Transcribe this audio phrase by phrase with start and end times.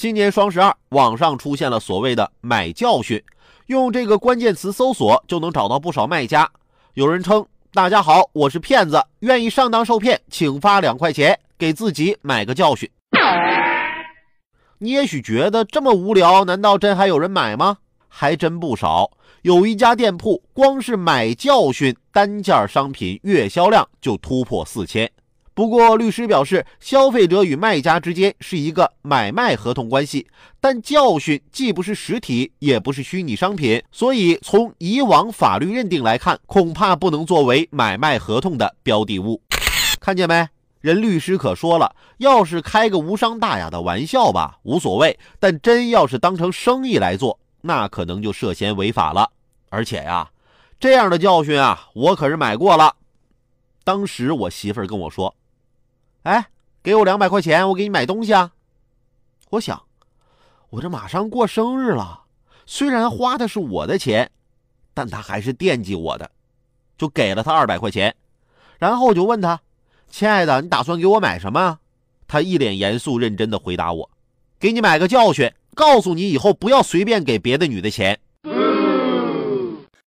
[0.00, 3.22] 今年双十二，网上出现了所谓的“买教训”，
[3.68, 6.50] 用这个关键词搜索就能找到不少卖家。
[6.94, 12.90] 有人称：“大家好，我是骗子，愿意上当受骗，请发两块钱给自己买个教训。”
[14.80, 17.76] 你也许觉得这么无聊，难道真还有人买吗？
[18.08, 19.10] 还真不少。
[19.42, 25.10] 有一家店铺，光是买教训单件商品月销量就突破四千。
[25.60, 30.26] 不过，律师表示，消费者与卖家之间是一个买卖合同关系，
[30.58, 39.42] 但教训既不是实体，也不是虚拟商品，所以从以往法律认定来看，恐怕不能作为买卖合同的标的物。
[40.00, 40.48] 看见没？
[40.80, 49.30] 人律师可说了，要是开个无伤大雅的玩笑吧，无所谓；但真要是当成生意来做，那可能就涉嫌违法了。
[49.68, 50.30] 而且呀，
[50.78, 52.96] 这样的教训啊，我可是买过了。
[53.84, 55.34] 当时我媳妇儿跟我说。
[56.22, 56.46] 哎，
[56.82, 58.52] 给我两百块钱，我给你买东西啊！
[59.50, 59.82] 我想，
[60.68, 62.24] 我这马上过生日了，
[62.66, 64.30] 虽然花的是我的钱，
[64.92, 66.30] 但他还是惦记我的，
[66.98, 68.14] 就给了他二百块钱。
[68.78, 69.60] 然后我就问他
[70.10, 71.78] ：“亲爱的，你打算给我买什么？”
[72.28, 74.10] 他一脸严肃认真的回答我
[74.60, 78.20] ：“给你买个教训，告诉你以后不要随便给别的女的钱。”